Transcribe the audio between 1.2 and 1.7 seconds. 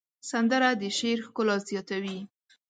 ښکلا